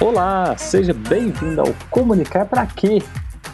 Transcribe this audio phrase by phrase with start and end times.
[0.00, 3.00] Olá, seja bem-vindo ao Comunicar para Quê?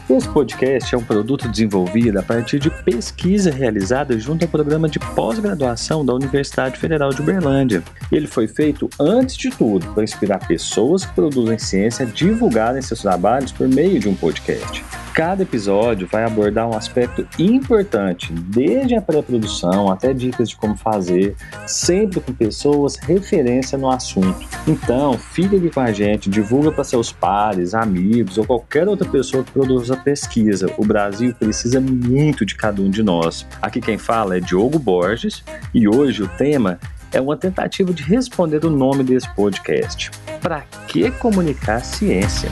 [0.09, 4.98] Esse podcast é um produto desenvolvido a partir de pesquisa realizada junto ao programa de
[4.98, 7.82] pós-graduação da Universidade Federal de Uberlândia.
[8.11, 13.02] Ele foi feito, antes de tudo, para inspirar pessoas que produzem ciência a divulgarem seus
[13.02, 14.82] trabalhos por meio de um podcast.
[15.14, 21.34] Cada episódio vai abordar um aspecto importante, desde a pré-produção até dicas de como fazer,
[21.66, 24.46] sempre com pessoas referência no assunto.
[24.68, 29.42] Então, fique aqui com a gente, divulga para seus pares, amigos ou qualquer outra pessoa
[29.42, 30.73] que produza pesquisa.
[30.78, 33.45] O Brasil precisa muito de cada um de nós.
[33.60, 35.42] Aqui quem fala é Diogo Borges
[35.74, 36.79] e hoje o tema
[37.12, 40.10] é uma tentativa de responder o nome desse podcast.
[40.40, 42.48] Para que comunicar ciência?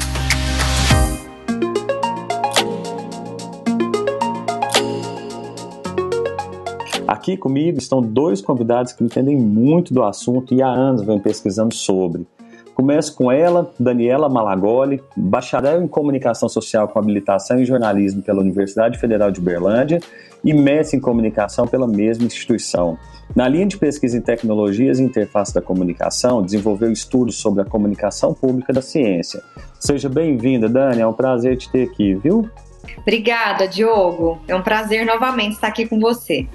[7.28, 11.74] Aqui comigo estão dois convidados que entendem muito do assunto e há anos vêm pesquisando
[11.74, 12.26] sobre.
[12.74, 18.98] Começo com ela, Daniela Malagoli, bacharel em comunicação social com habilitação em jornalismo pela Universidade
[18.98, 20.00] Federal de Uberlândia
[20.42, 22.96] e mestre em comunicação pela mesma instituição.
[23.36, 28.32] Na linha de pesquisa em tecnologias e interface da comunicação, desenvolveu estudos sobre a comunicação
[28.32, 29.42] pública da ciência.
[29.78, 32.48] Seja bem-vinda, Dani, é um prazer te ter aqui, viu?
[32.96, 34.40] Obrigada, Diogo.
[34.48, 36.48] É um prazer novamente estar aqui com você.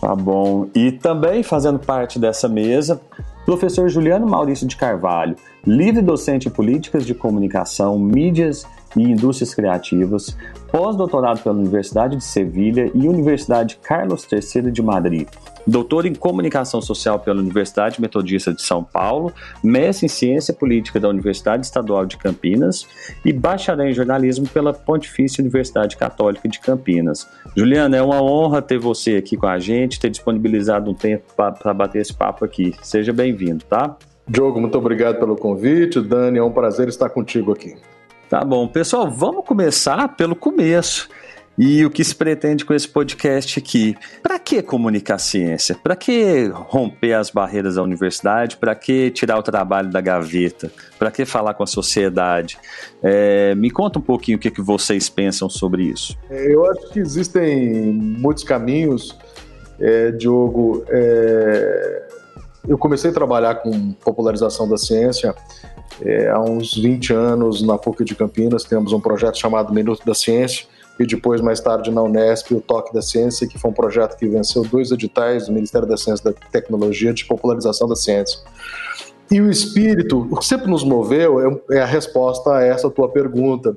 [0.00, 0.68] Tá bom.
[0.74, 3.00] E também fazendo parte dessa mesa,
[3.44, 8.66] professor Juliano Maurício de Carvalho, livre docente em políticas de comunicação, mídias
[8.96, 10.36] e indústrias criativas,
[10.70, 15.28] pós-doutorado pela Universidade de Sevilha e Universidade Carlos III de Madrid
[15.66, 21.08] doutor em Comunicação Social pela Universidade Metodista de São Paulo, mestre em Ciência Política da
[21.08, 22.86] Universidade Estadual de Campinas
[23.24, 27.28] e bacharel em Jornalismo pela Pontifícia Universidade Católica de Campinas.
[27.56, 31.74] Juliana, é uma honra ter você aqui com a gente, ter disponibilizado um tempo para
[31.74, 32.74] bater esse papo aqui.
[32.82, 33.96] Seja bem-vindo, tá?
[34.28, 36.00] Diogo, muito obrigado pelo convite.
[36.00, 37.74] Dani, é um prazer estar contigo aqui.
[38.28, 41.08] Tá bom, pessoal, vamos começar pelo começo.
[41.56, 43.96] E o que se pretende com esse podcast aqui?
[44.20, 45.76] Para que comunicar ciência?
[45.80, 48.56] Para que romper as barreiras da universidade?
[48.56, 50.70] Para que tirar o trabalho da gaveta?
[50.98, 52.58] Para que falar com a sociedade?
[53.00, 56.18] É, me conta um pouquinho o que, que vocês pensam sobre isso.
[56.28, 59.16] É, eu acho que existem muitos caminhos,
[59.80, 60.84] é, Diogo.
[60.88, 62.08] É,
[62.68, 65.32] eu comecei a trabalhar com popularização da ciência
[66.02, 68.64] é, há uns 20 anos na PUC de Campinas.
[68.64, 70.66] Temos um projeto chamado Minuto da Ciência
[70.98, 74.26] e depois, mais tarde, na Unesp, o Toque da Ciência, que foi um projeto que
[74.26, 78.38] venceu dois editais do Ministério da Ciência e da Tecnologia de popularização da ciência.
[79.30, 83.08] E o espírito, o que sempre nos moveu é, é a resposta a essa tua
[83.08, 83.76] pergunta,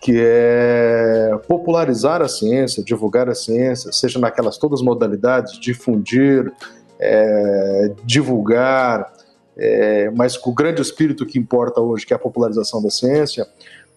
[0.00, 6.52] que é popularizar a ciência, divulgar a ciência, seja naquelas todas as modalidades, difundir,
[6.98, 9.12] é, divulgar,
[9.56, 13.46] é, mas com o grande espírito que importa hoje, que é a popularização da ciência,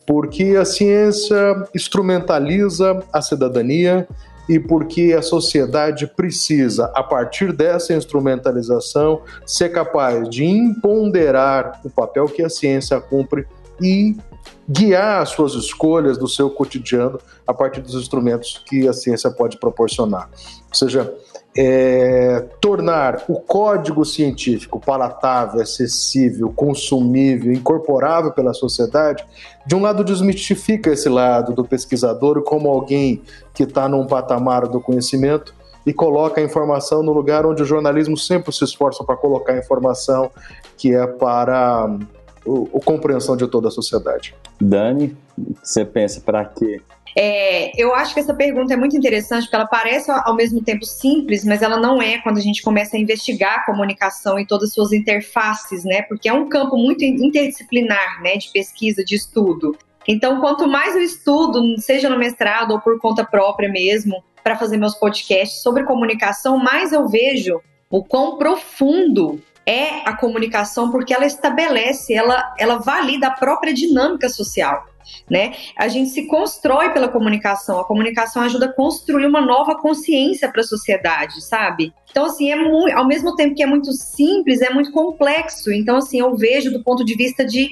[0.05, 1.37] porque a ciência
[1.75, 4.07] instrumentaliza a cidadania
[4.49, 12.25] e porque a sociedade precisa, a partir dessa instrumentalização, ser capaz de imponderar o papel
[12.25, 13.45] que a ciência cumpre
[13.79, 14.17] e
[14.69, 19.57] guiar as suas escolhas do seu cotidiano a partir dos instrumentos que a ciência pode
[19.57, 20.29] proporcionar.
[20.67, 21.11] Ou seja,
[21.57, 29.25] é, tornar o código científico palatável, acessível, consumível, incorporável pela sociedade,
[29.65, 33.23] de um lado desmistifica esse lado do pesquisador como alguém
[33.55, 38.15] que está num patamar do conhecimento e coloca a informação no lugar onde o jornalismo
[38.15, 40.29] sempre se esforça para colocar a informação,
[40.77, 41.89] que é para
[42.75, 44.35] a compreensão de toda a sociedade.
[44.59, 45.15] Dani,
[45.61, 46.81] você pensa para quê?
[47.17, 50.85] É, eu acho que essa pergunta é muito interessante, porque ela parece ao mesmo tempo
[50.85, 54.69] simples, mas ela não é quando a gente começa a investigar a comunicação e todas
[54.69, 56.03] as suas interfaces, né?
[56.03, 58.37] Porque é um campo muito interdisciplinar, né?
[58.37, 59.75] De pesquisa, de estudo.
[60.07, 64.77] Então, quanto mais eu estudo, seja no mestrado ou por conta própria mesmo, para fazer
[64.77, 71.25] meus podcasts sobre comunicação, mais eu vejo o quão profundo é a comunicação, porque ela
[71.25, 74.89] estabelece, ela, ela valida a própria dinâmica social
[75.29, 75.53] né?
[75.77, 77.79] A gente se constrói pela comunicação.
[77.79, 81.93] A comunicação ajuda a construir uma nova consciência para a sociedade, sabe?
[82.09, 85.71] Então, assim, é muito, ao mesmo tempo que é muito simples, é muito complexo.
[85.71, 87.69] Então, assim, eu vejo do ponto de vista de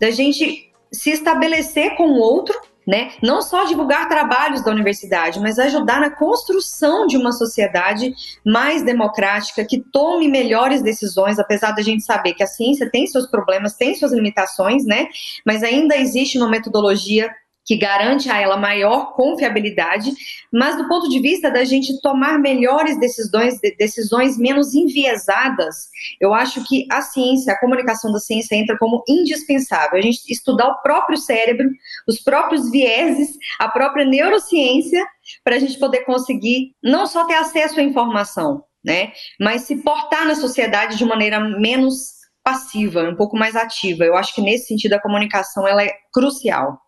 [0.00, 2.58] da gente se estabelecer com o outro,
[2.90, 3.12] né?
[3.22, 8.12] Não só divulgar trabalhos da universidade, mas ajudar na construção de uma sociedade
[8.44, 13.28] mais democrática, que tome melhores decisões, apesar da gente saber que a ciência tem seus
[13.28, 15.06] problemas, tem suas limitações, né?
[15.46, 17.30] Mas ainda existe uma metodologia
[17.64, 20.12] que garante a ela maior confiabilidade,
[20.52, 25.88] mas do ponto de vista da gente tomar melhores decisões, decisões menos enviesadas,
[26.20, 29.98] eu acho que a ciência, a comunicação da ciência entra como indispensável.
[29.98, 31.70] A gente estudar o próprio cérebro,
[32.08, 33.28] os próprios vieses,
[33.58, 35.04] a própria neurociência,
[35.44, 40.26] para a gente poder conseguir não só ter acesso à informação, né, mas se portar
[40.26, 44.04] na sociedade de maneira menos passiva, um pouco mais ativa.
[44.04, 46.80] Eu acho que nesse sentido a comunicação ela é crucial.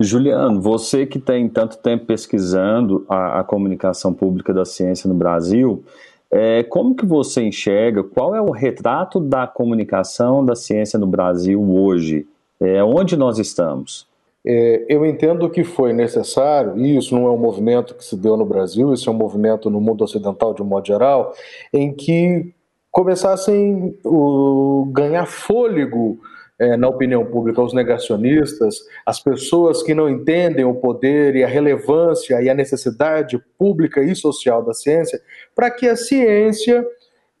[0.00, 5.84] Juliano, você que tem tanto tempo pesquisando a, a comunicação pública da ciência no Brasil,
[6.30, 11.62] é, como que você enxerga, qual é o retrato da comunicação da ciência no Brasil
[11.62, 12.26] hoje?
[12.60, 14.06] É, onde nós estamos?
[14.44, 18.36] É, eu entendo que foi necessário, e isso não é um movimento que se deu
[18.36, 21.32] no Brasil, isso é um movimento no mundo ocidental de um modo geral,
[21.72, 22.52] em que
[22.90, 26.18] começassem a ganhar fôlego
[26.58, 31.48] é, na opinião pública os negacionistas, as pessoas que não entendem o poder e a
[31.48, 35.20] relevância e a necessidade pública e social da ciência,
[35.54, 36.86] para que a ciência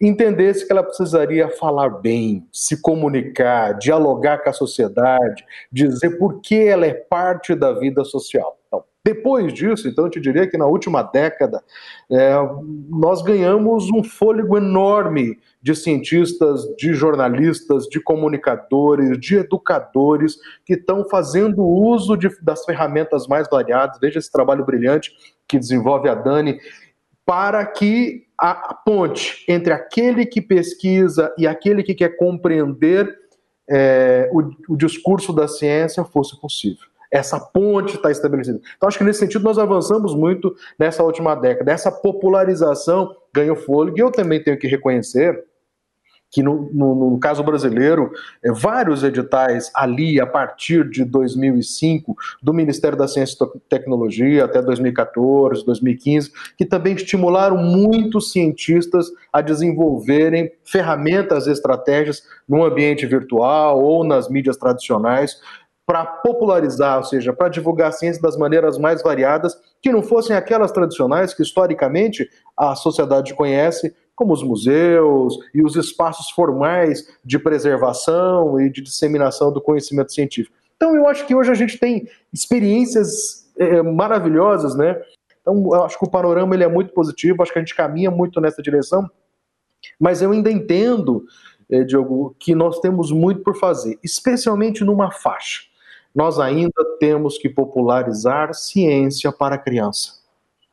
[0.00, 6.56] entendesse que ela precisaria falar bem, se comunicar, dialogar com a sociedade, dizer por que
[6.56, 8.58] ela é parte da vida social.
[8.66, 11.62] Então, depois disso, então, eu te diria que na última década
[12.10, 12.34] é,
[12.88, 21.08] nós ganhamos um fôlego enorme de cientistas, de jornalistas, de comunicadores, de educadores que estão
[21.08, 23.98] fazendo uso de, das ferramentas mais variadas.
[23.98, 25.10] Veja esse trabalho brilhante
[25.48, 26.60] que desenvolve a Dani,
[27.24, 33.18] para que a, ponte entre aquele que pesquisa e aquele que quer compreender
[33.66, 38.60] é, o, o discurso da ciência fosse possível essa ponte está estabelecida.
[38.76, 41.70] Então, acho que nesse sentido nós avançamos muito nessa última década.
[41.70, 43.96] Essa popularização ganhou fôlego.
[43.96, 45.44] E eu também tenho que reconhecer
[46.34, 48.10] que no, no, no, caso brasileiro,
[48.42, 54.60] é, vários editais ali, a partir de 2005, do Ministério da Ciência e Tecnologia até
[54.60, 64.02] 2014, 2015, que também estimularam muitos cientistas a desenvolverem ferramentas, estratégias no ambiente virtual ou
[64.02, 65.38] nas mídias tradicionais,
[65.86, 70.34] para popularizar, ou seja, para divulgar a ciência das maneiras mais variadas, que não fossem
[70.34, 77.38] aquelas tradicionais que historicamente a sociedade conhece, como os museus e os espaços formais de
[77.38, 80.56] preservação e de disseminação do conhecimento científico.
[80.76, 85.00] Então, eu acho que hoje a gente tem experiências é, maravilhosas, né?
[85.40, 88.10] Então, eu acho que o panorama ele é muito positivo, acho que a gente caminha
[88.10, 89.08] muito nessa direção,
[90.00, 91.24] mas eu ainda entendo,
[91.70, 95.74] é, Diogo, que nós temos muito por fazer, especialmente numa faixa
[96.14, 100.20] nós ainda temos que popularizar ciência para criança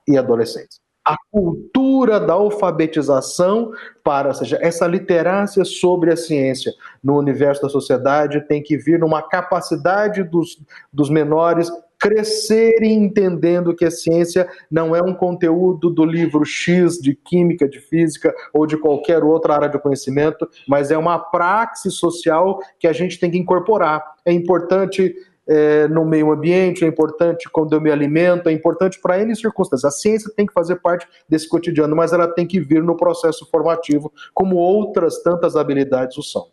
[0.07, 0.79] e adolescentes.
[1.03, 3.71] A cultura da alfabetização
[4.03, 8.99] para, ou seja, essa literácia sobre a ciência no universo da sociedade tem que vir
[8.99, 10.59] numa capacidade dos,
[10.91, 11.71] dos menores
[12.01, 17.79] crescerem entendendo que a ciência não é um conteúdo do livro X de química, de
[17.79, 22.93] física ou de qualquer outra área de conhecimento, mas é uma praxe social que a
[22.93, 24.03] gente tem que incorporar.
[24.25, 25.15] É importante
[25.47, 29.93] é, no meio ambiente, é importante quando eu me alimento, é importante para N circunstâncias.
[29.93, 33.47] A ciência tem que fazer parte desse cotidiano, mas ela tem que vir no processo
[33.49, 36.47] formativo, como outras tantas habilidades o são.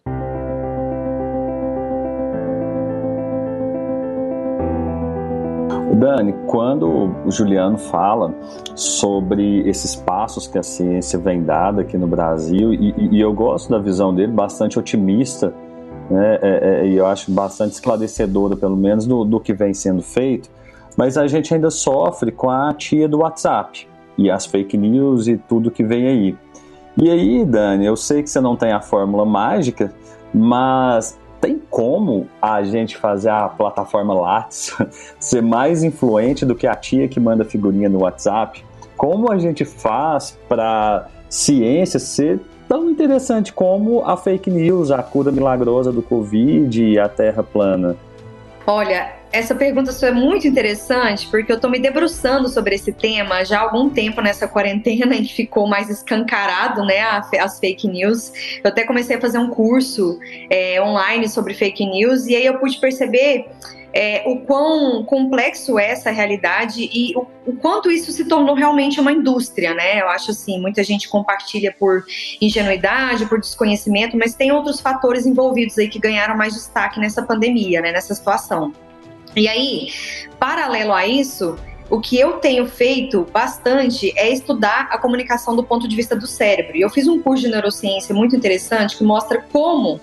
[5.99, 8.33] Dani, quando o Juliano fala
[8.75, 13.69] sobre esses passos que a ciência vem dada aqui no Brasil, e, e eu gosto
[13.69, 15.53] da visão dele, bastante otimista,
[16.11, 16.39] né?
[16.41, 20.51] É, é, e eu acho bastante esclarecedora, pelo menos, do, do que vem sendo feito,
[20.97, 23.87] mas a gente ainda sofre com a tia do WhatsApp
[24.17, 26.37] e as fake news e tudo que vem aí.
[26.97, 29.93] E aí, Dani, eu sei que você não tem a fórmula mágica,
[30.35, 34.77] mas tem como a gente fazer a plataforma Lattes
[35.21, 38.65] ser mais influente do que a tia que manda figurinha no WhatsApp?
[38.97, 45.33] Como a gente faz para ciência ser tão interessante como a fake news, a cura
[45.33, 47.97] milagrosa do Covid e a Terra plana?
[48.67, 53.43] Olha, essa pergunta sua é muito interessante porque eu estou me debruçando sobre esse tema
[53.43, 57.01] já há algum tempo nessa quarentena e ficou mais escancarado, né,
[57.41, 58.31] as fake news.
[58.63, 60.19] Eu até comecei a fazer um curso
[60.51, 63.47] é, online sobre fake news e aí eu pude perceber
[63.93, 69.01] é, o quão complexo é essa realidade e o, o, quanto isso se tornou realmente
[69.01, 70.01] uma indústria, né?
[70.01, 72.05] Eu acho assim, muita gente compartilha por
[72.41, 77.81] ingenuidade, por desconhecimento, mas tem outros fatores envolvidos aí que ganharam mais destaque nessa pandemia,
[77.81, 77.93] né?
[77.93, 78.73] Nessa situação.
[79.35, 79.89] E aí,
[80.39, 81.57] paralelo a isso,
[81.91, 86.27] o que eu tenho feito bastante é estudar a comunicação do ponto de vista do
[86.27, 86.77] cérebro.
[86.77, 90.01] E eu fiz um curso de neurociência muito interessante que mostra como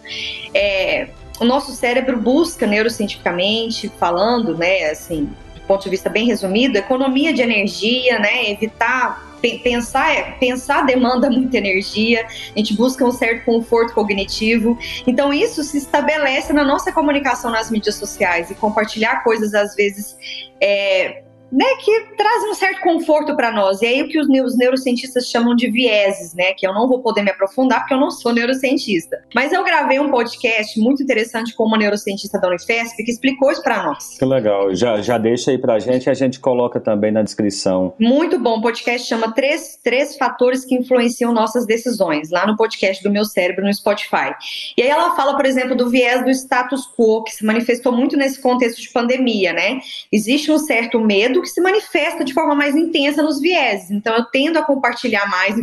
[0.54, 6.78] é, o nosso cérebro busca neurocientificamente falando, né, assim, do ponto de vista bem resumido,
[6.78, 9.26] economia de energia, né, evitar
[9.64, 14.76] pensar pensar demanda muita energia, a gente busca um certo conforto cognitivo.
[15.06, 20.18] Então isso se estabelece na nossa comunicação nas mídias sociais e compartilhar coisas às vezes
[20.60, 23.82] é, né, que trazem um certo conforto para nós.
[23.82, 27.02] E aí o que os, os neurocientistas chamam de vieses, né, que eu não vou
[27.02, 29.22] poder me aprofundar porque eu não sou neurocientista.
[29.34, 33.62] Mas eu gravei um podcast muito interessante com uma neurocientista da Unifesp que explicou isso
[33.62, 34.18] para nós.
[34.18, 34.74] Que legal.
[34.74, 37.94] Já, já deixa aí para a gente e a gente coloca também na descrição.
[38.00, 38.58] Muito bom.
[38.58, 43.26] O podcast chama Três, Três Fatores que Influenciam Nossas Decisões, lá no podcast do Meu
[43.26, 44.34] Cérebro no Spotify.
[44.78, 48.18] E aí ela fala, por exemplo, do viés do status quo, que se manifestou muito
[48.18, 49.80] nesse contexto de pandemia, né?
[50.12, 53.92] Existe um certo medo medo que se manifesta de forma mais intensa nos vieses.
[53.92, 55.58] Então, eu tendo a compartilhar mais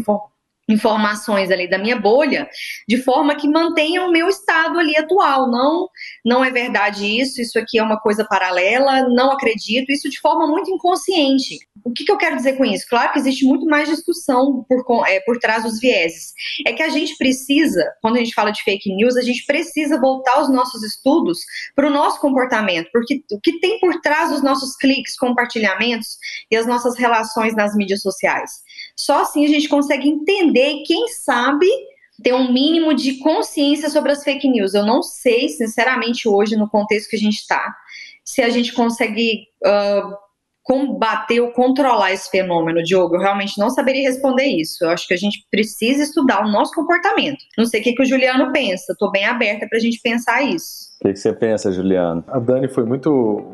[0.72, 2.48] informações ali da minha bolha,
[2.88, 5.50] de forma que mantenha o meu estado ali atual.
[5.50, 5.88] Não,
[6.24, 10.46] não é verdade isso, isso aqui é uma coisa paralela, não acredito, isso de forma
[10.46, 11.58] muito inconsciente.
[11.84, 12.86] O que, que eu quero dizer com isso?
[12.88, 16.32] Claro que existe muito mais discussão por, é, por trás dos vieses.
[16.66, 20.00] É que a gente precisa, quando a gente fala de fake news, a gente precisa
[20.00, 21.40] voltar os nossos estudos
[21.74, 26.18] para o nosso comportamento, porque o que tem por trás dos nossos cliques, compartilhamentos
[26.50, 28.50] e as nossas relações nas mídias sociais.
[28.96, 31.66] Só assim a gente consegue entender e, quem sabe,
[32.22, 34.74] ter um mínimo de consciência sobre as fake news.
[34.74, 37.74] Eu não sei, sinceramente, hoje, no contexto que a gente está,
[38.24, 40.16] se a gente consegue uh,
[40.62, 43.16] combater ou controlar esse fenômeno, Diogo?
[43.16, 44.84] Eu realmente não saberia responder isso.
[44.84, 47.38] Eu acho que a gente precisa estudar o nosso comportamento.
[47.58, 50.42] Não sei o que, que o Juliano pensa, estou bem aberta para a gente pensar
[50.42, 50.92] isso.
[51.00, 52.24] O que, que você pensa, Juliano?
[52.28, 53.51] A Dani foi muito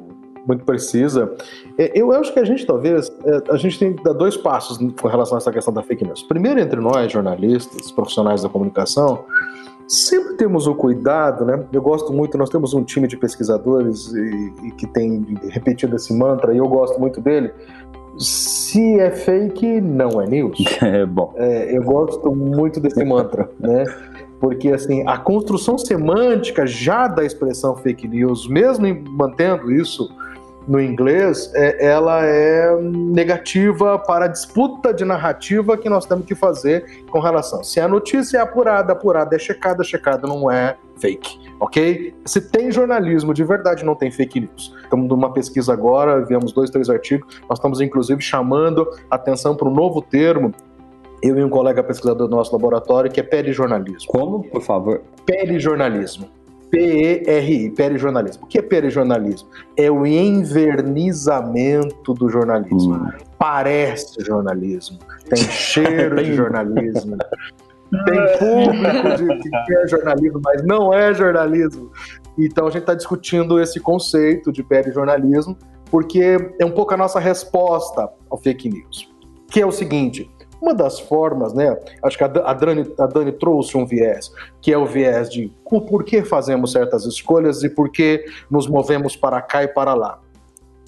[0.49, 1.31] muito precisa.
[1.76, 4.78] É, eu acho que a gente talvez é, a gente tem que dar dois passos
[4.99, 6.23] com relação a essa questão da fake news.
[6.23, 9.25] Primeiro, entre nós, jornalistas, profissionais da comunicação,
[9.87, 11.62] sempre temos o cuidado, né?
[11.71, 16.14] Eu gosto muito, nós temos um time de pesquisadores e, e que tem repetido esse
[16.14, 17.52] mantra e eu gosto muito dele.
[18.17, 20.59] Se é fake, não é news.
[20.83, 21.35] É bom.
[21.37, 23.85] É, eu gosto muito desse mantra, né?
[24.40, 30.09] Porque assim, a construção semântica já da expressão fake news, mesmo mantendo isso
[30.68, 36.34] no inglês, é, ela é negativa para a disputa de narrativa que nós temos que
[36.34, 37.64] fazer com relação.
[37.64, 42.14] Se a notícia é apurada, apurada é checada, checada não é fake, ok?
[42.26, 44.75] Se tem jornalismo de verdade, não tem fake news.
[44.82, 49.75] Estamos numa pesquisa agora, viemos dois, três artigos, nós estamos inclusive chamando atenção para um
[49.75, 50.52] novo termo
[51.22, 54.06] eu e um colega pesquisador do nosso laboratório, que é perijornalismo.
[54.06, 55.02] Como, por favor?
[55.26, 56.38] Perijornalismo.
[56.70, 58.44] P-E-R-I, perijornalismo.
[58.44, 59.48] O que é perijornalismo?
[59.76, 62.94] É o envernizamento do jornalismo.
[62.94, 63.10] Hum.
[63.38, 64.98] Parece jornalismo,
[65.28, 67.16] tem cheiro de jornalismo,
[68.04, 69.26] tem público de
[69.64, 71.90] que é jornalismo, mas não é jornalismo.
[72.38, 75.56] Então a gente está discutindo esse conceito de perijornalismo,
[75.90, 79.12] porque é um pouco a nossa resposta ao fake news.
[79.50, 81.76] Que é o seguinte: uma das formas, né?
[82.02, 86.04] Acho que a Dani, a Dani trouxe um viés, que é o viés de por
[86.04, 90.18] que fazemos certas escolhas e por que nos movemos para cá e para lá.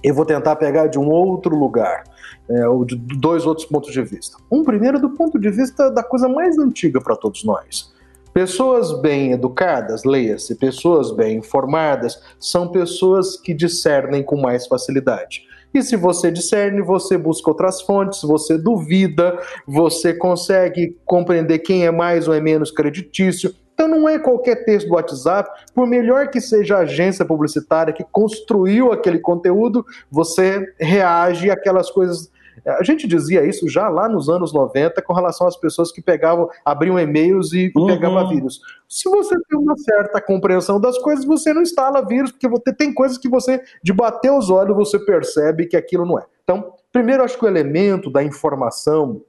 [0.03, 2.05] Eu vou tentar pegar de um outro lugar,
[2.49, 4.37] é, ou de dois outros pontos de vista.
[4.51, 7.93] Um primeiro do ponto de vista da coisa mais antiga para todos nós.
[8.33, 15.43] Pessoas bem educadas, leia-se, pessoas bem informadas, são pessoas que discernem com mais facilidade.
[15.73, 21.91] E se você discerne, você busca outras fontes, você duvida, você consegue compreender quem é
[21.91, 23.55] mais ou é menos creditício.
[23.73, 28.05] Então não é qualquer texto do WhatsApp, por melhor que seja a agência publicitária que
[28.05, 32.31] construiu aquele conteúdo, você reage àquelas coisas
[32.67, 36.49] a gente dizia isso já lá nos anos 90 com relação às pessoas que pegavam,
[36.65, 37.87] abriam e-mails e uhum.
[37.87, 38.61] pegavam vírus.
[38.89, 42.93] Se você tem uma certa compreensão das coisas, você não instala vírus, porque você tem
[42.93, 46.25] coisas que você, de bater os olhos, você percebe que aquilo não é.
[46.43, 49.23] Então, primeiro, acho que o elemento da informação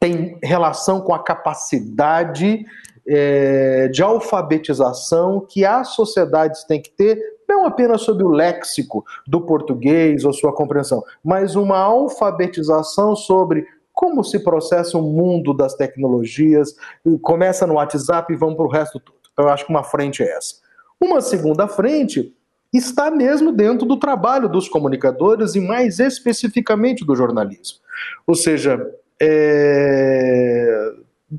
[0.00, 2.64] tem relação com a capacidade
[3.06, 9.40] é, de alfabetização que as sociedades têm que ter não apenas sobre o léxico do
[9.40, 16.76] português ou sua compreensão, mas uma alfabetização sobre como se processa o mundo das tecnologias,
[17.20, 19.02] começa no WhatsApp e vão para o resto.
[19.32, 20.54] Então, eu acho que uma frente é essa.
[21.00, 22.32] Uma segunda frente
[22.72, 27.78] está mesmo dentro do trabalho dos comunicadores e mais especificamente do jornalismo.
[28.24, 28.88] Ou seja,
[29.20, 30.92] é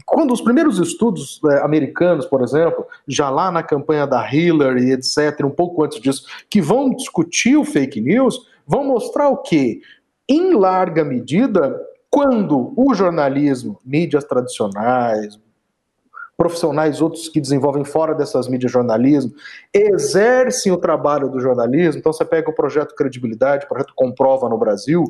[0.05, 5.43] quando os primeiros estudos é, americanos, por exemplo, já lá na campanha da Hillary, etc.,
[5.43, 9.81] um pouco antes disso, que vão discutir o fake news, vão mostrar o que,
[10.27, 11.79] em larga medida,
[12.09, 15.39] quando o jornalismo, mídias tradicionais,
[16.37, 19.33] profissionais outros que desenvolvem fora dessas mídias jornalismo,
[19.73, 21.99] exercem o trabalho do jornalismo.
[21.99, 25.03] Então você pega o projeto Credibilidade, o projeto Comprova no Brasil,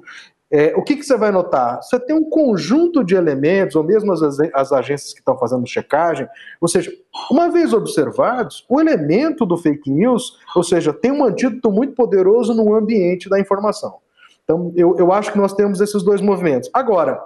[0.52, 1.82] é, o que, que, você vai notar?
[1.84, 4.22] Você tem um conjunto de elementos, ou mesmo as,
[4.54, 6.28] as agências que estão fazendo checagem,
[6.60, 6.92] ou seja,
[7.32, 12.54] uma vez observados, o elemento do fake news, ou seja, tem um antídoto muito poderoso
[12.54, 13.98] no ambiente da informação.
[14.44, 16.70] Então, eu, eu acho que nós temos esses dois movimentos.
[16.74, 17.22] Agora,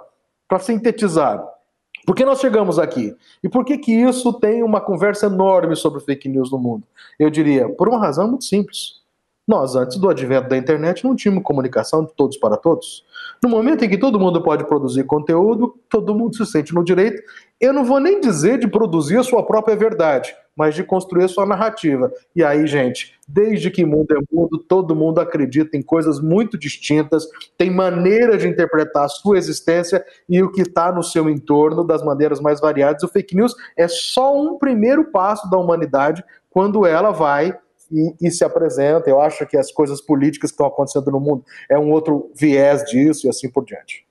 [0.46, 1.42] para sintetizar,
[2.06, 3.16] por que nós chegamos aqui?
[3.42, 6.86] E por que, que isso tem uma conversa enorme sobre fake news no mundo?
[7.18, 9.02] Eu diria, por uma razão muito simples.
[9.46, 13.04] Nós, antes do advento da internet, não tínhamos comunicação de todos para todos.
[13.42, 17.22] No momento em que todo mundo pode produzir conteúdo, todo mundo se sente no direito.
[17.60, 21.28] Eu não vou nem dizer de produzir a sua própria verdade, mas de construir a
[21.28, 22.10] sua narrativa.
[22.34, 27.28] E aí, gente, desde que mundo é mundo, todo mundo acredita em coisas muito distintas,
[27.58, 32.02] tem maneira de interpretar a sua existência e o que está no seu entorno das
[32.02, 33.02] maneiras mais variadas.
[33.02, 37.54] O fake news é só um primeiro passo da humanidade quando ela vai
[37.94, 39.08] e, e, se apresenta.
[39.08, 42.82] Eu acho que as coisas políticas que estão acontecendo no mundo é um outro viés
[42.84, 44.04] disso e assim por diante.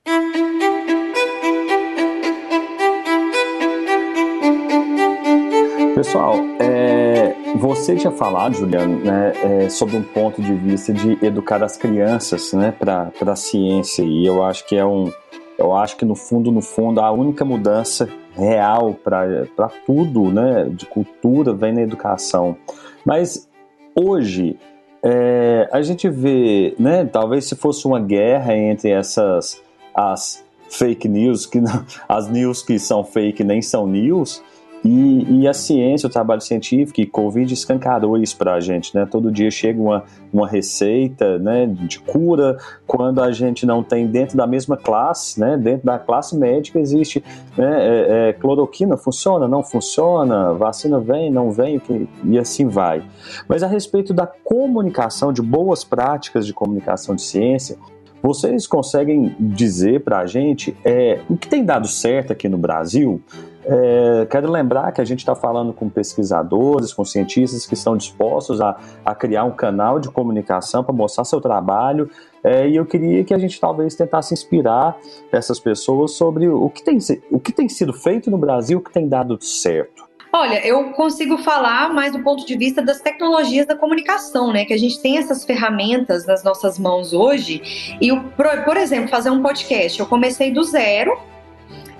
[5.94, 11.62] Pessoal, é, você tinha falado, Juliano, né, é, sobre um ponto de vista de educar
[11.62, 15.12] as crianças né, para a ciência, e eu acho que é um.
[15.56, 20.84] Eu acho que no fundo, no fundo, a única mudança real para tudo, né, de
[20.84, 22.56] cultura, vem na educação.
[23.04, 23.48] Mas
[23.94, 24.58] hoje
[25.02, 29.62] é, a gente vê, né, talvez se fosse uma guerra entre essas
[29.94, 34.42] as fake news, que não, as news que são fake nem são news,
[34.84, 39.08] e, e, a ciência, o trabalho científico e Covid escancarou isso para a gente, né?
[39.10, 44.36] Todo dia chega uma, uma receita né, de cura, quando a gente não tem dentro
[44.36, 45.56] da mesma classe, né?
[45.56, 47.24] Dentro da classe médica existe
[47.56, 51.80] né, é, é, cloroquina, funciona, não funciona, vacina vem, não vem,
[52.22, 53.02] e assim vai.
[53.48, 57.78] Mas a respeito da comunicação, de boas práticas de comunicação de ciência,
[58.22, 63.22] vocês conseguem dizer para a gente é, o que tem dado certo aqui no Brasil?
[63.66, 68.60] É, quero lembrar que a gente está falando com pesquisadores, com cientistas que estão dispostos
[68.60, 72.10] a, a criar um canal de comunicação para mostrar seu trabalho.
[72.42, 74.96] É, e eu queria que a gente talvez tentasse inspirar
[75.32, 76.98] essas pessoas sobre o que tem,
[77.30, 80.04] o que tem sido feito no Brasil, o que tem dado certo.
[80.36, 84.64] Olha, eu consigo falar mais do ponto de vista das tecnologias da comunicação, né?
[84.64, 87.62] Que a gente tem essas ferramentas nas nossas mãos hoje.
[88.00, 90.00] E, por, por exemplo, fazer um podcast.
[90.00, 91.16] Eu comecei do zero,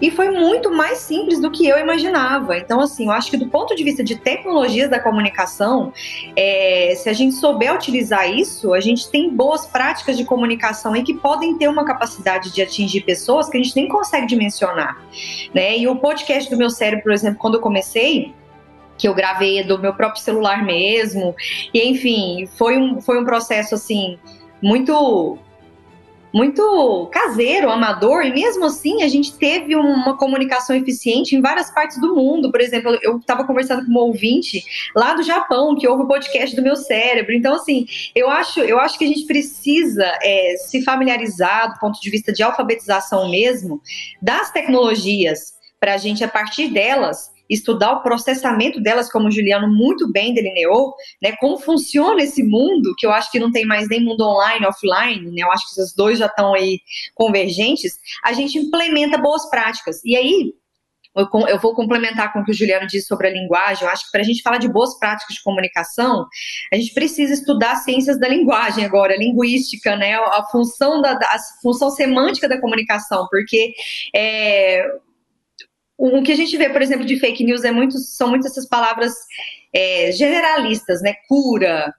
[0.00, 2.57] e foi muito mais simples do que eu imaginava.
[2.57, 5.92] Então, assim, eu acho que do ponto de vista de tecnologias da comunicação,
[6.37, 11.02] é, se a gente souber utilizar isso, a gente tem boas práticas de comunicação e
[11.02, 15.00] que podem ter uma capacidade de atingir pessoas que a gente nem consegue dimensionar.
[15.52, 15.78] Né?
[15.78, 18.35] E o podcast do meu cérebro, por exemplo, quando eu comecei,
[18.96, 21.35] que eu gravei do meu próprio celular mesmo,
[21.72, 24.18] e enfim, foi um, foi um processo assim
[24.62, 25.38] muito
[26.34, 32.00] muito caseiro, amador, e mesmo assim a gente teve uma comunicação eficiente em várias partes
[32.00, 32.50] do mundo.
[32.50, 34.60] Por exemplo, eu estava conversando com um ouvinte
[34.96, 37.32] lá do Japão que ouve o podcast do meu cérebro.
[37.32, 42.00] Então, assim, eu acho, eu acho que a gente precisa é, se familiarizar do ponto
[42.00, 43.80] de vista de alfabetização mesmo
[44.20, 49.68] das tecnologias para a gente, a partir delas, estudar o processamento delas, como o Juliano
[49.68, 53.88] muito bem delineou, né, como funciona esse mundo, que eu acho que não tem mais
[53.88, 56.80] nem mundo online, offline, né, eu acho que esses dois já estão aí
[57.14, 60.00] convergentes, a gente implementa boas práticas.
[60.04, 60.54] E aí,
[61.16, 63.85] eu, vou complementar com o que o Juliano disse sobre a linguagem.
[63.85, 66.26] Eu acho que para a gente falar de boas práticas de comunicação,
[66.72, 70.16] a gente precisa estudar ciências da linguagem agora, linguística, né?
[70.16, 73.74] A função da a função semântica da comunicação, porque
[74.14, 74.85] é,
[75.96, 78.66] o que a gente vê, por exemplo, de fake news é muito, são muitas essas
[78.66, 79.14] palavras
[79.72, 81.14] é, generalistas, né?
[81.28, 81.94] Cura,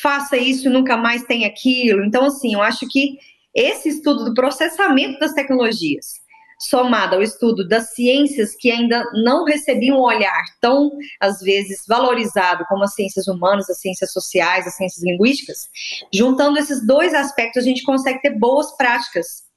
[0.00, 2.04] faça isso e nunca mais tem aquilo.
[2.04, 3.18] Então, assim, eu acho que
[3.54, 6.20] esse estudo do processamento das tecnologias,
[6.60, 12.64] somado ao estudo das ciências que ainda não recebiam um olhar tão, às vezes, valorizado
[12.68, 15.68] como as ciências humanas, as ciências sociais, as ciências linguísticas,
[16.12, 19.49] juntando esses dois aspectos, a gente consegue ter boas práticas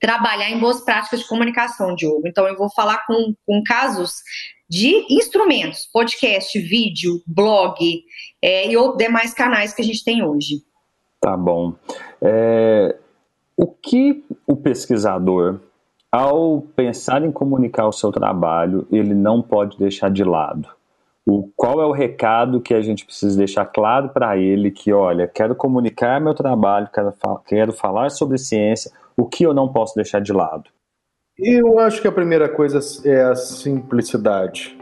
[0.00, 2.26] trabalhar em boas práticas de comunicação, Diogo.
[2.26, 4.14] Então, eu vou falar com, com casos
[4.68, 8.02] de instrumentos, podcast, vídeo, blog
[8.40, 10.62] é, e outros demais canais que a gente tem hoje.
[11.20, 11.74] Tá bom.
[12.22, 12.96] É,
[13.56, 15.60] o que o pesquisador,
[16.10, 20.68] ao pensar em comunicar o seu trabalho, ele não pode deixar de lado?
[21.26, 25.28] O, qual é o recado que a gente precisa deixar claro para ele que, olha,
[25.28, 27.12] quero comunicar meu trabalho, quero,
[27.46, 30.70] quero falar sobre ciência, o que eu não posso deixar de lado?
[31.38, 34.76] Eu acho que a primeira coisa é a simplicidade.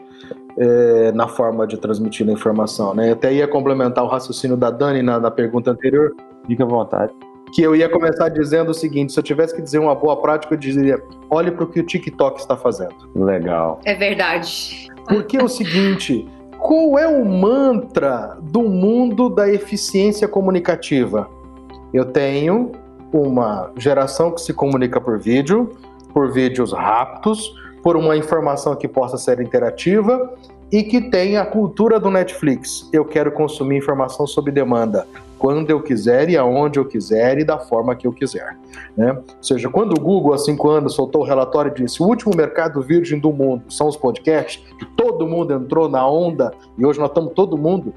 [0.59, 2.95] é, na forma de transmitir a informação.
[2.95, 3.13] Né?
[3.13, 6.15] Até ia complementar o raciocínio da Dani na, na pergunta anterior.
[6.47, 7.13] Fica à vontade.
[7.55, 10.55] Que eu ia começar dizendo o seguinte: se eu tivesse que dizer uma boa prática,
[10.55, 12.95] eu diria: olhe para o que o TikTok está fazendo.
[13.15, 13.81] Legal.
[13.85, 14.89] É verdade.
[15.07, 21.31] Porque é o seguinte: qual é o mantra do mundo da eficiência comunicativa?
[21.95, 22.73] Eu tenho
[23.13, 25.77] uma geração que se comunica por vídeo,
[26.13, 30.35] por vídeos rápidos, por uma informação que possa ser interativa
[30.71, 32.89] e que tenha a cultura do Netflix.
[32.93, 35.07] Eu quero consumir informação sob demanda,
[35.39, 38.57] quando eu quiser e aonde eu quiser e da forma que eu quiser.
[38.97, 39.13] Né?
[39.13, 42.37] Ou seja, quando o Google, há cinco anos, soltou o relatório e disse o último
[42.37, 46.99] mercado virgem do mundo são os podcasts, que todo mundo entrou na onda e hoje
[46.99, 47.95] nós estamos todo mundo.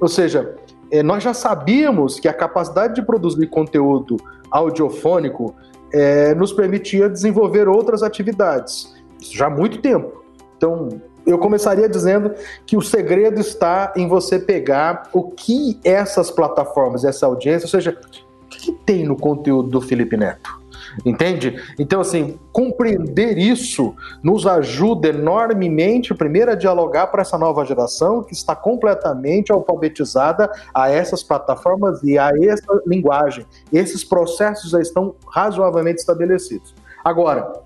[0.00, 0.54] Ou seja,
[1.02, 4.16] nós já sabíamos que a capacidade de produzir conteúdo
[4.50, 5.54] audiofônico
[5.92, 8.94] é, nos permitia desenvolver outras atividades.
[9.20, 10.24] Isso já há muito tempo.
[10.56, 10.88] Então,
[11.26, 12.32] eu começaria dizendo
[12.66, 17.98] que o segredo está em você pegar o que essas plataformas, essa audiência, ou seja,
[18.42, 20.63] o que, tem no conteúdo do Felipe Neto?
[21.04, 21.56] Entende?
[21.78, 28.34] Então, assim, compreender isso nos ajuda enormemente, primeiro, a dialogar para essa nova geração que
[28.34, 33.46] está completamente alfabetizada a essas plataformas e a essa linguagem.
[33.72, 36.74] Esses processos já estão razoavelmente estabelecidos.
[37.04, 37.63] Agora,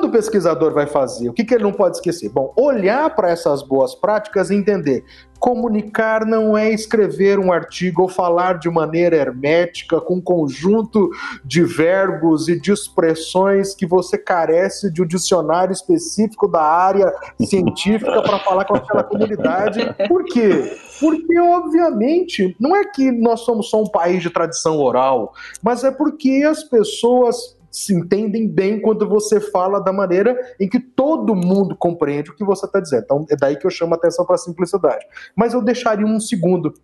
[0.00, 2.30] quando o pesquisador vai fazer, o que, que ele não pode esquecer?
[2.30, 5.04] Bom, olhar para essas boas práticas e entender.
[5.38, 11.10] Comunicar não é escrever um artigo ou falar de maneira hermética, com um conjunto
[11.44, 17.12] de verbos e de expressões que você carece de um dicionário específico da área
[17.44, 19.80] científica para falar com aquela comunidade.
[20.08, 20.78] Por quê?
[20.98, 25.90] Porque, obviamente, não é que nós somos só um país de tradição oral, mas é
[25.90, 31.76] porque as pessoas se entendem bem quando você fala da maneira em que todo mundo
[31.76, 33.04] compreende o que você está dizendo.
[33.04, 35.06] Então é daí que eu chamo a atenção para a simplicidade.
[35.36, 36.74] Mas eu deixaria um segundo,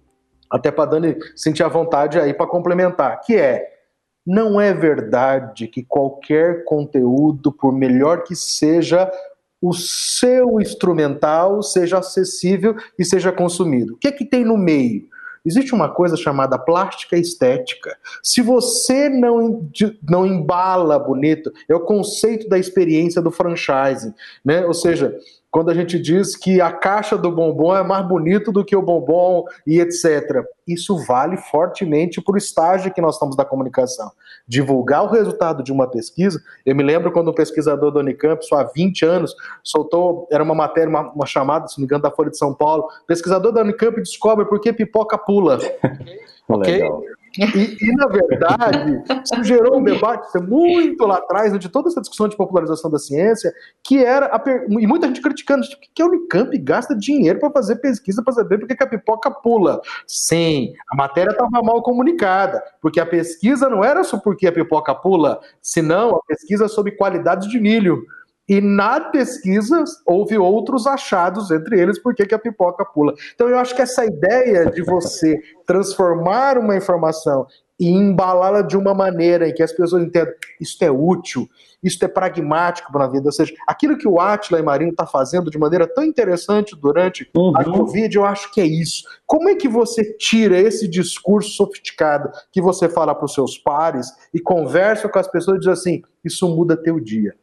[0.51, 3.73] até para Dani sentir a vontade aí para complementar, que é
[4.27, 9.11] não é verdade que qualquer conteúdo, por melhor que seja,
[9.63, 13.95] o seu instrumental seja acessível e seja consumido.
[13.95, 15.09] O que é que tem no meio?
[15.47, 17.97] Existe uma coisa chamada plástica estética.
[18.21, 19.71] Se você não,
[20.03, 24.13] não embala bonito, é o conceito da experiência do franchising,
[24.45, 24.67] né?
[24.67, 25.17] Ou seja,
[25.57, 28.83] quando a gente diz que a caixa do bombom é mais bonito do que o
[28.83, 30.45] bombom e etc.
[30.69, 34.13] Isso vale fortemente para o estágio que nós estamos da comunicação.
[34.47, 36.43] Divulgar o resultado de uma pesquisa.
[36.67, 40.55] Eu me lembro quando um pesquisador do Unicamp, só há 20 anos, soltou, era uma
[40.55, 42.87] matéria, uma, uma chamada, se não me engano, da Folha de São Paulo.
[43.07, 45.59] Pesquisador da Unicamp descobre por que pipoca pula.
[46.47, 46.83] ok?
[47.39, 52.29] E, e, na verdade, isso gerou um debate muito lá atrás, de toda essa discussão
[52.29, 56.57] de popularização da ciência, que era, a, e muita gente criticando, tipo, que a Unicamp
[56.59, 59.81] gasta dinheiro para fazer pesquisa para saber por que a pipoca pula.
[60.07, 64.95] Sim, a matéria estava mal comunicada, porque a pesquisa não era só porque a pipoca
[64.95, 68.05] pula, senão a pesquisa sobre qualidade de milho.
[68.49, 73.13] E na pesquisa houve outros achados entre eles porque que a pipoca pula.
[73.35, 77.47] Então eu acho que essa ideia de você transformar uma informação
[77.79, 81.47] e embalá-la de uma maneira em que as pessoas entendam isso é útil,
[81.83, 83.27] isso é pragmático para a vida.
[83.27, 87.31] Ou seja, aquilo que o Atila e Marinho está fazendo de maneira tão interessante durante
[87.37, 87.53] uhum.
[87.55, 89.05] a Covid, eu acho que é isso.
[89.27, 94.09] Como é que você tira esse discurso sofisticado que você fala para os seus pares
[94.33, 97.35] e conversa com as pessoas e diz assim: isso muda teu dia?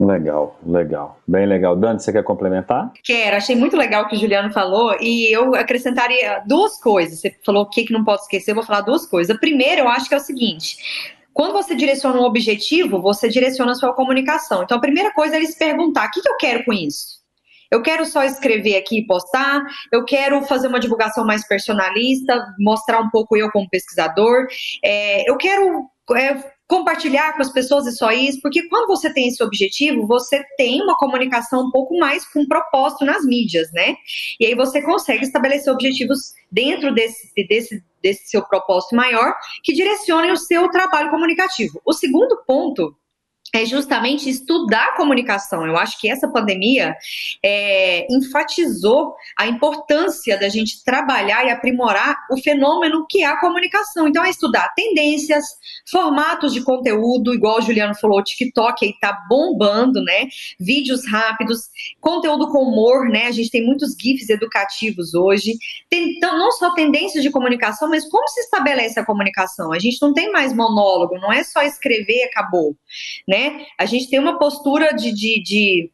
[0.00, 1.20] Legal, legal.
[1.26, 1.76] Bem legal.
[1.76, 2.92] Dani, você quer complementar?
[3.02, 7.20] Quero, achei muito legal o que o Juliano falou e eu acrescentaria duas coisas.
[7.20, 9.34] Você falou o que, que não pode esquecer, eu vou falar duas coisas.
[9.34, 10.76] A primeira, eu acho que é o seguinte:
[11.32, 14.62] quando você direciona um objetivo, você direciona a sua comunicação.
[14.62, 17.22] Então, a primeira coisa é se perguntar: o que, que eu quero com isso?
[17.70, 23.00] Eu quero só escrever aqui e postar, eu quero fazer uma divulgação mais personalista, mostrar
[23.00, 24.46] um pouco eu como pesquisador,
[24.84, 29.28] é, eu quero é, compartilhar com as pessoas e só isso, porque quando você tem
[29.28, 33.96] esse objetivo, você tem uma comunicação um pouco mais com propósito nas mídias, né?
[34.40, 40.32] E aí você consegue estabelecer objetivos dentro desse, desse, desse seu propósito maior que direcionem
[40.32, 41.80] o seu trabalho comunicativo.
[41.84, 42.96] O segundo ponto
[43.54, 45.64] é justamente estudar a comunicação.
[45.64, 46.96] Eu acho que essa pandemia
[47.40, 54.08] é, enfatizou a importância da gente trabalhar e aprimorar o fenômeno que é a comunicação.
[54.08, 55.44] Então, é estudar tendências,
[55.88, 60.26] formatos de conteúdo, igual o Juliano falou, o TikTok aí tá bombando, né?
[60.58, 61.68] Vídeos rápidos,
[62.00, 63.26] conteúdo com humor, né?
[63.26, 65.52] A gente tem muitos GIFs educativos hoje.
[65.88, 69.72] Tem, então, não só tendências de comunicação, mas como se estabelece a comunicação.
[69.72, 72.76] A gente não tem mais monólogo, não é só escrever e acabou,
[73.28, 73.43] né?
[73.78, 75.90] A gente tem uma postura de, de, de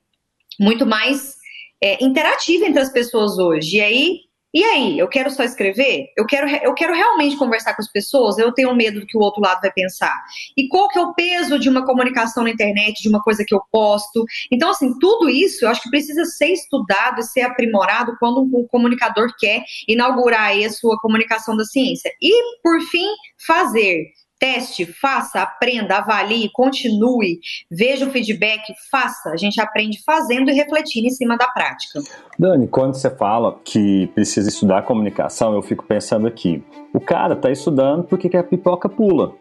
[0.59, 1.37] muito mais
[1.83, 3.77] é, interativa entre as pessoas hoje.
[3.77, 6.07] E aí e aí, eu quero só escrever?
[6.17, 8.37] Eu quero, eu quero realmente conversar com as pessoas?
[8.37, 10.13] Eu tenho medo do que o outro lado vai pensar.
[10.57, 13.55] E qual que é o peso de uma comunicação na internet, de uma coisa que
[13.55, 14.25] eu posto?
[14.51, 18.67] Então, assim, tudo isso eu acho que precisa ser estudado e ser aprimorado quando um
[18.67, 22.11] comunicador quer inaugurar aí a sua comunicação da ciência.
[22.21, 23.07] E, por fim,
[23.47, 24.07] fazer
[24.41, 29.29] Teste, faça, aprenda, avalie, continue, veja o feedback, faça.
[29.31, 32.01] A gente aprende fazendo e refletindo em cima da prática.
[32.39, 36.65] Dani, quando você fala que precisa estudar comunicação, eu fico pensando aqui.
[36.95, 39.35] O cara está estudando porque a pipoca pula.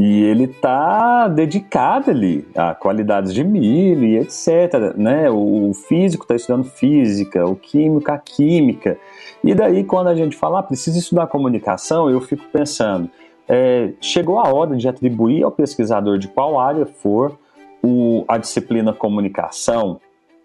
[0.00, 4.96] E ele está dedicado ali a qualidades de milho e etc.
[4.96, 5.30] Né?
[5.30, 8.98] O físico está estudando física, o químico a química.
[9.44, 13.10] E daí, quando a gente fala, ah, precisa estudar comunicação, eu fico pensando,
[13.52, 17.36] é, chegou a hora de atribuir ao pesquisador de qual área for
[17.82, 20.00] o, a disciplina comunicação,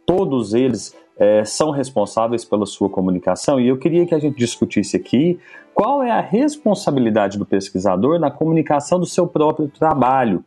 [0.07, 4.97] todos eles é, são responsáveis pela sua comunicação e eu queria que a gente discutisse
[4.97, 5.39] aqui
[5.71, 10.43] qual é a responsabilidade do pesquisador na comunicação do seu próprio trabalho.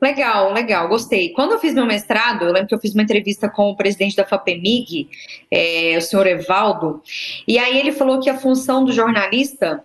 [0.00, 1.30] Legal, legal, gostei.
[1.30, 4.16] Quando eu fiz meu mestrado, eu lembro que eu fiz uma entrevista com o presidente
[4.16, 5.08] da FAPEMIG,
[5.50, 7.00] é, o senhor Evaldo,
[7.46, 9.82] e aí ele falou que a função do jornalista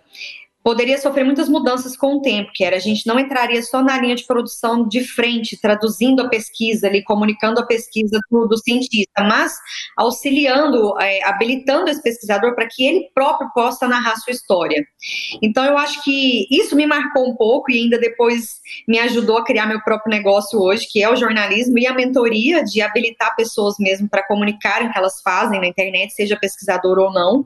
[0.64, 4.00] poderia sofrer muitas mudanças com o tempo, que era a gente não entraria só na
[4.00, 9.22] linha de produção de frente, traduzindo a pesquisa ali, comunicando a pesquisa do, do cientista,
[9.22, 9.52] mas
[9.94, 14.82] auxiliando, é, habilitando esse pesquisador para que ele próprio possa narrar sua história.
[15.42, 18.54] Então eu acho que isso me marcou um pouco e ainda depois
[18.88, 22.64] me ajudou a criar meu próprio negócio hoje, que é o jornalismo e a mentoria
[22.64, 27.12] de habilitar pessoas mesmo para comunicarem o que elas fazem na internet, seja pesquisador ou
[27.12, 27.44] não.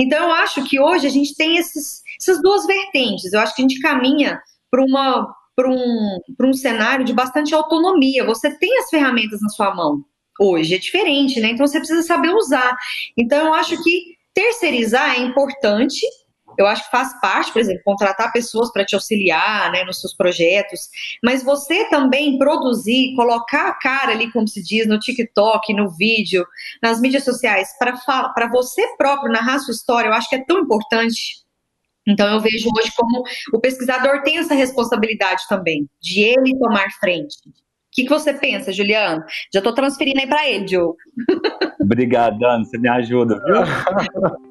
[0.00, 3.32] Então eu acho que hoje a gente tem esses essas duas vertentes.
[3.32, 4.40] Eu acho que a gente caminha
[4.70, 8.26] para uma para um, um cenário de bastante autonomia.
[8.26, 10.04] Você tem as ferramentas na sua mão
[10.38, 11.48] hoje, é diferente, né?
[11.48, 12.76] Então você precisa saber usar.
[13.16, 16.00] Então eu acho que terceirizar é importante.
[16.58, 20.14] Eu acho que faz parte, por exemplo, contratar pessoas para te auxiliar né, nos seus
[20.14, 20.88] projetos,
[21.22, 26.46] mas você também produzir, colocar a cara ali, como se diz, no TikTok, no vídeo,
[26.82, 31.45] nas mídias sociais, para você próprio narrar sua história, eu acho que é tão importante.
[32.06, 37.36] Então eu vejo hoje como o pesquisador tem essa responsabilidade também, de ele tomar frente.
[37.48, 37.52] O
[37.96, 39.24] que, que você pensa, Juliano?
[39.52, 40.96] Já estou transferindo aí para ele, Diogo.
[41.80, 43.56] Obrigado, Dani, você me ajuda, viu?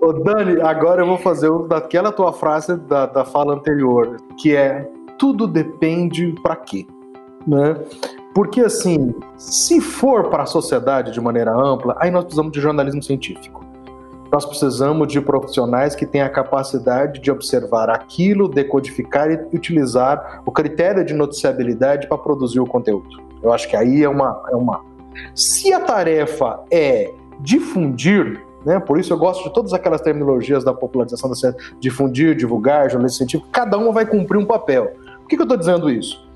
[0.00, 4.88] Ô, Dani, agora eu vou fazer daquela tua frase da, da fala anterior, que é
[5.18, 6.86] tudo depende para quê,
[7.46, 7.74] né?
[8.34, 13.02] Porque assim, se for para a sociedade de maneira ampla, aí nós precisamos de jornalismo
[13.02, 13.67] científico.
[14.30, 20.52] Nós precisamos de profissionais que tenham a capacidade de observar aquilo, decodificar e utilizar o
[20.52, 23.08] critério de noticiabilidade para produzir o conteúdo.
[23.42, 24.84] Eu acho que aí é uma, é uma.
[25.34, 30.74] Se a tarefa é difundir, né, por isso eu gosto de todas aquelas terminologias da
[30.74, 34.92] popularização da ciência, difundir, divulgar, jornalismo científico, cada uma vai cumprir um papel.
[35.20, 36.27] Por que, que eu estou dizendo isso?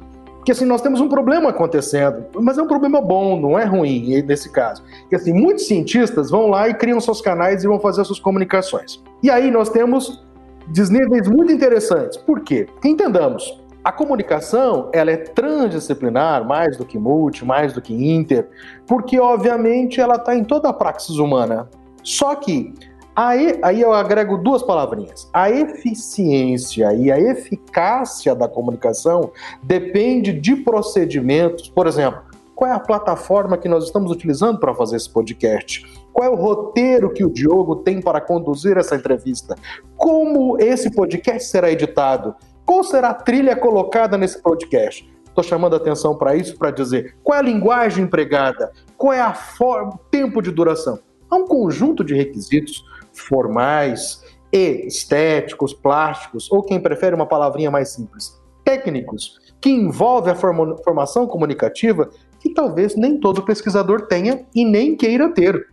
[0.45, 4.23] Que assim, nós temos um problema acontecendo, mas é um problema bom, não é ruim
[4.23, 4.83] nesse caso.
[5.09, 9.03] Que assim, muitos cientistas vão lá e criam seus canais e vão fazer suas comunicações.
[9.23, 10.25] E aí nós temos
[10.69, 12.17] desníveis muito interessantes.
[12.17, 12.67] Por quê?
[12.85, 18.49] Entendamos, a comunicação ela é transdisciplinar, mais do que multi, mais do que inter,
[18.87, 21.69] porque obviamente ela está em toda a praxis humana.
[22.03, 22.75] Só que
[23.15, 25.29] Aí, aí eu agrego duas palavrinhas.
[25.35, 31.69] A eficiência e a eficácia da comunicação depende de procedimentos.
[31.69, 32.23] Por exemplo,
[32.55, 35.85] qual é a plataforma que nós estamos utilizando para fazer esse podcast?
[36.11, 39.57] Qual é o roteiro que o Diogo tem para conduzir essa entrevista?
[39.95, 42.35] Como esse podcast será editado?
[42.65, 45.11] Qual será a trilha colocada nesse podcast?
[45.27, 49.21] Estou chamando a atenção para isso para dizer qual é a linguagem empregada, qual é
[49.21, 50.99] a forma, tempo de duração.
[51.31, 52.85] Há um conjunto de requisitos
[53.23, 60.35] formais e estéticos, plásticos, ou quem prefere uma palavrinha mais simples, técnicos, que envolve a
[60.35, 65.69] formação comunicativa que talvez nem todo pesquisador tenha e nem queira ter.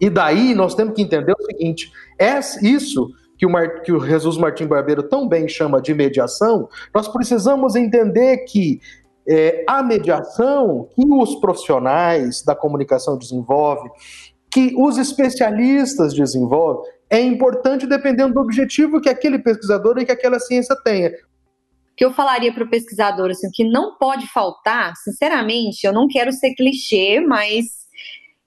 [0.00, 4.00] E daí nós temos que entender o seguinte: é isso que o, Mar, que o
[4.00, 8.80] Jesus Martim Barbeiro tão bem chama de mediação, nós precisamos entender que
[9.28, 13.90] é, a mediação que os profissionais da comunicação desenvolvem,
[14.50, 20.38] que os especialistas desenvolvem é importante dependendo do objetivo que aquele pesquisador e que aquela
[20.38, 21.10] ciência tenha.
[21.96, 26.32] Que eu falaria para o pesquisador assim, que não pode faltar, sinceramente, eu não quero
[26.32, 27.64] ser clichê, mas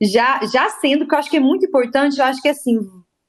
[0.01, 2.79] já, já sendo que eu acho que é muito importante, eu acho que assim,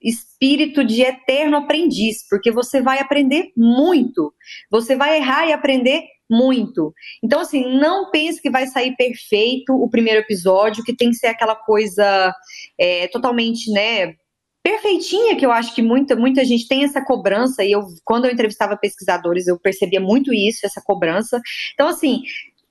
[0.02, 4.32] espírito de eterno aprendiz, porque você vai aprender muito,
[4.70, 6.92] você vai errar e aprender muito.
[7.22, 11.28] Então, assim, não pense que vai sair perfeito o primeiro episódio, que tem que ser
[11.28, 12.34] aquela coisa
[12.78, 14.14] é, totalmente, né,
[14.62, 18.30] perfeitinha, que eu acho que muita, muita gente tem essa cobrança, e eu, quando eu
[18.30, 21.40] entrevistava pesquisadores, eu percebia muito isso, essa cobrança.
[21.74, 22.22] Então, assim,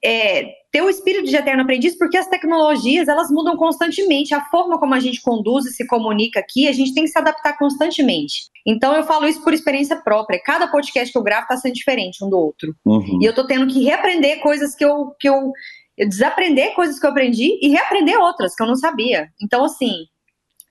[0.04, 4.80] é, ter o espírito de eterno aprendiz, porque as tecnologias, elas mudam constantemente, a forma
[4.80, 8.50] como a gente conduz e se comunica aqui, a gente tem que se adaptar constantemente.
[8.66, 12.24] Então, eu falo isso por experiência própria, cada podcast que eu gravo está sendo diferente
[12.24, 12.76] um do outro.
[12.86, 13.20] Uhum.
[13.22, 15.52] E eu tô tendo que reaprender coisas que eu, que eu,
[15.98, 19.28] eu desaprender coisas que eu aprendi e reaprender outras que eu não sabia.
[19.42, 20.06] Então, assim,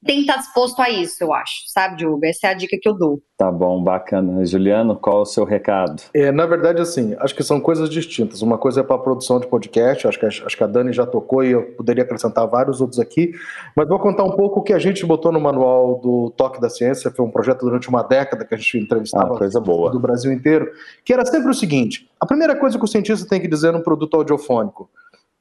[0.04, 2.24] tem que estar disposto a isso, eu acho, sabe, Diogo?
[2.24, 3.20] Essa é a dica que eu dou.
[3.36, 4.44] Tá bom, bacana.
[4.46, 6.02] Juliano, qual é o seu recado?
[6.14, 8.40] É, na verdade, assim, acho que são coisas distintas.
[8.40, 11.06] Uma coisa é para a produção de podcast, acho que, acho que a Dani já
[11.06, 13.32] tocou e eu poderia acrescentar vários outros aqui,
[13.76, 16.70] mas vou contar um pouco o que a gente botou no manual do Toque da
[16.70, 19.90] Ciência, foi um projeto durante uma década que a gente entrevistava ah, coisa boa.
[19.90, 20.70] do Brasil inteiro,
[21.04, 23.82] que era sempre o seguinte, a primeira coisa que o cientista tem que dizer num
[23.82, 24.88] produto audiofônico,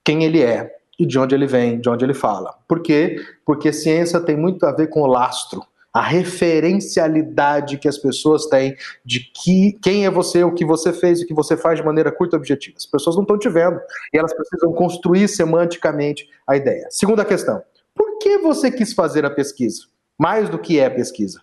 [0.03, 2.53] quem ele é, e de onde ele vem, de onde ele fala.
[2.67, 3.15] Por quê?
[3.45, 8.75] Porque ciência tem muito a ver com o lastro, a referencialidade que as pessoas têm
[9.03, 12.11] de que, quem é você, o que você fez, o que você faz de maneira
[12.11, 12.77] curta e objetiva.
[12.77, 13.79] As pessoas não estão te vendo
[14.13, 16.87] e elas precisam construir semanticamente a ideia.
[16.91, 17.63] Segunda questão:
[17.95, 19.83] por que você quis fazer a pesquisa?
[20.17, 21.41] Mais do que é pesquisa.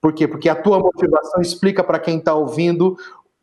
[0.00, 0.28] Por quê?
[0.28, 2.96] Porque a tua motivação explica para quem está ouvindo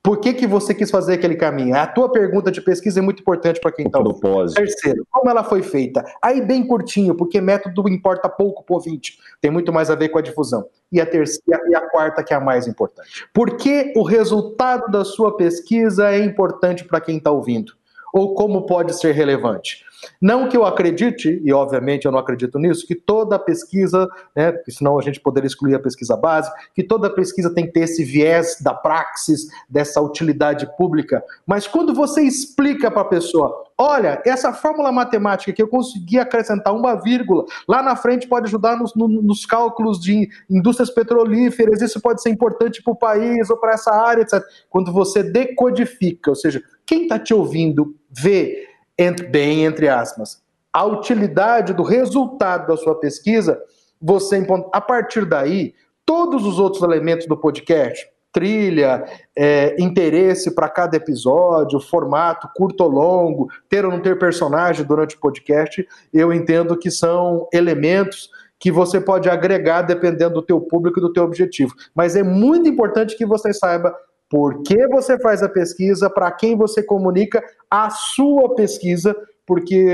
[0.06, 1.76] por que, que você quis fazer aquele caminho?
[1.76, 4.54] A tua pergunta de pesquisa é muito importante para quem está ouvindo.
[4.54, 6.06] Terceiro, como ela foi feita?
[6.22, 9.18] Aí bem curtinho, porque método importa pouco para o ouvinte.
[9.42, 10.68] Tem muito mais a ver com a difusão.
[10.92, 13.28] E a terceira e a quarta, que é a mais importante.
[13.34, 17.74] Por que o resultado da sua pesquisa é importante para quem está ouvindo?
[18.14, 19.84] Ou como pode ser relevante?
[20.22, 24.72] Não que eu acredite, e obviamente eu não acredito nisso, que toda pesquisa, né, porque
[24.72, 28.04] senão a gente poderia excluir a pesquisa base, que toda pesquisa tem que ter esse
[28.04, 34.54] viés da praxis, dessa utilidade pública, mas quando você explica para a pessoa, olha, essa
[34.54, 39.46] fórmula matemática que eu consegui acrescentar uma vírgula, lá na frente pode ajudar nos, nos
[39.46, 44.22] cálculos de indústrias petrolíferas, isso pode ser importante para o país ou para essa área,
[44.22, 44.42] etc.
[44.70, 50.86] Quando você decodifica, ou seja, quem está te ouvindo vê entre, bem entre aspas, a
[50.86, 53.62] utilidade do resultado da sua pesquisa,
[54.02, 55.74] você a partir daí,
[56.06, 62.90] todos os outros elementos do podcast, trilha, é, interesse para cada episódio, formato curto ou
[62.90, 68.30] longo, ter ou não ter personagem durante o podcast, eu entendo que são elementos
[68.60, 71.74] que você pode agregar dependendo do teu público e do teu objetivo.
[71.96, 73.96] Mas é muito importante que você saiba
[74.36, 79.88] por que você faz a pesquisa, para quem você comunica a sua pesquisa, porque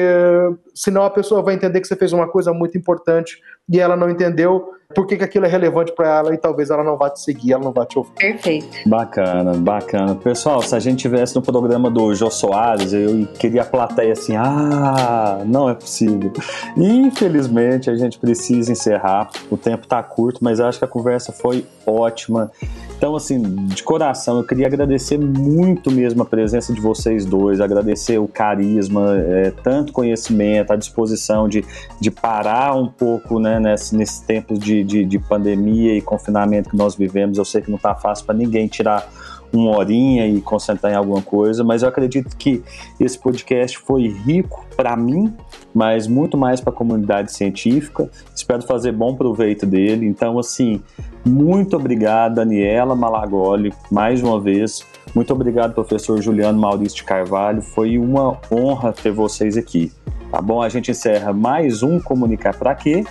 [0.74, 4.10] senão a pessoa vai entender que você fez uma coisa muito importante e ela não
[4.10, 7.22] entendeu por que, que aquilo é relevante para ela e talvez ela não vá te
[7.22, 8.12] seguir, ela não vá te ouvir.
[8.12, 8.68] Perfeito.
[8.86, 10.16] Bacana, bacana.
[10.16, 14.36] Pessoal, se a gente tivesse no programa do Jô Soares, eu queria a plateia assim,
[14.36, 16.32] ah, não é possível.
[16.76, 19.30] Infelizmente, a gente precisa encerrar.
[19.50, 22.52] O tempo está curto, mas eu acho que a conversa foi ótima.
[22.98, 28.20] Então, assim, de coração, eu queria agradecer muito mesmo a presença de vocês dois, agradecer
[28.20, 31.66] o carisma, é, tanto conhecimento, a disposição de,
[32.00, 36.78] de parar um pouco né, nesse, nesse tempo de, de, de pandemia e confinamento que
[36.78, 37.38] nós vivemos.
[37.38, 39.10] Eu sei que não está fácil para ninguém tirar
[39.54, 42.64] uma horinha e concentrar em alguma coisa, mas eu acredito que
[43.00, 45.34] esse podcast foi rico para mim,
[45.74, 48.10] mas muito mais para a comunidade científica.
[48.34, 50.08] Espero fazer bom proveito dele.
[50.08, 50.82] Então, assim,
[51.26, 54.86] muito obrigado, Daniela Malagoli, mais uma vez.
[55.14, 57.62] Muito obrigado, professor Juliano Maurício de Carvalho.
[57.62, 59.92] Foi uma honra ter vocês aqui.
[60.32, 60.62] Tá bom?
[60.62, 63.04] A gente encerra mais um Comunicar para Quê?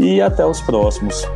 [0.00, 1.26] E até os próximos.